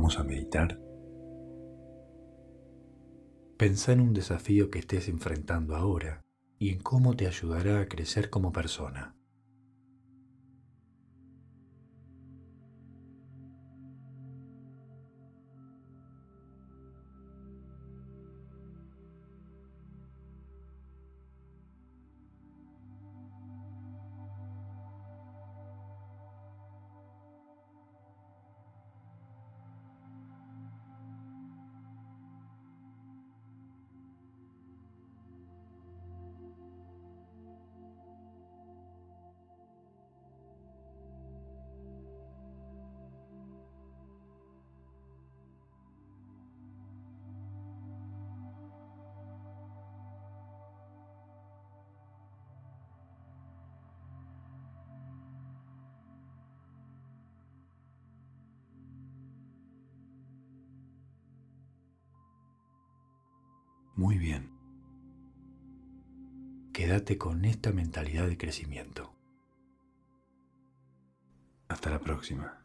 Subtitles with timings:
[0.00, 0.80] Vamos a meditar.
[3.58, 6.24] Pensá en un desafío que estés enfrentando ahora
[6.58, 9.19] y en cómo te ayudará a crecer como persona.
[63.96, 64.50] Muy bien.
[66.72, 69.12] Quédate con esta mentalidad de crecimiento.
[71.68, 72.64] Hasta la próxima.